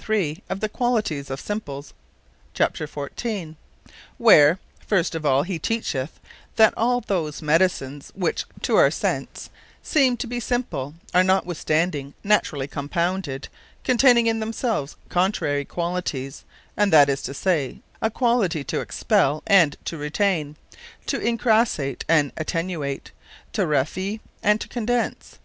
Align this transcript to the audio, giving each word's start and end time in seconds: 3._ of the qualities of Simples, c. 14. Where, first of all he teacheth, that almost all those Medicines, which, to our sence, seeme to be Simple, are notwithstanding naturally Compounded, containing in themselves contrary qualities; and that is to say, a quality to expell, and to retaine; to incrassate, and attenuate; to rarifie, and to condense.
3._ 0.00 0.42
of 0.48 0.60
the 0.60 0.68
qualities 0.68 1.28
of 1.28 1.40
Simples, 1.40 1.92
c. 2.56 2.86
14. 2.86 3.56
Where, 4.16 4.60
first 4.86 5.16
of 5.16 5.26
all 5.26 5.42
he 5.42 5.58
teacheth, 5.58 6.20
that 6.54 6.72
almost 6.76 7.10
all 7.10 7.24
those 7.24 7.42
Medicines, 7.42 8.12
which, 8.14 8.44
to 8.62 8.76
our 8.76 8.92
sence, 8.92 9.50
seeme 9.84 10.16
to 10.18 10.28
be 10.28 10.38
Simple, 10.38 10.94
are 11.12 11.24
notwithstanding 11.24 12.14
naturally 12.22 12.68
Compounded, 12.68 13.48
containing 13.82 14.28
in 14.28 14.38
themselves 14.38 14.94
contrary 15.08 15.64
qualities; 15.64 16.44
and 16.76 16.92
that 16.92 17.08
is 17.08 17.20
to 17.22 17.34
say, 17.34 17.80
a 18.00 18.08
quality 18.08 18.62
to 18.62 18.78
expell, 18.80 19.42
and 19.48 19.76
to 19.84 19.98
retaine; 19.98 20.54
to 21.06 21.18
incrassate, 21.20 22.04
and 22.08 22.30
attenuate; 22.36 23.10
to 23.52 23.62
rarifie, 23.66 24.20
and 24.44 24.60
to 24.60 24.68
condense. 24.68 25.40